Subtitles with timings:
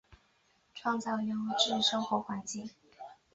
[0.73, 2.71] 创造优质生活环境